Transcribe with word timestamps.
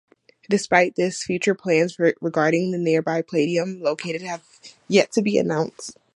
Despite 0.49 0.95
this, 0.95 1.21
future 1.21 1.53
plans 1.53 1.97
regarding 1.99 2.71
the 2.71 2.79
nearby 2.79 3.21
Playdium 3.21 3.79
location 3.83 4.25
have 4.25 4.41
yet 4.87 5.11
to 5.11 5.21
be 5.21 5.37
announced. 5.37 5.95